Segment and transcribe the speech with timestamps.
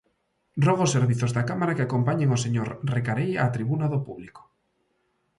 [0.65, 4.41] Rogo aos servizos da Cámara que acompañen o señor Recarei á tribuna do público.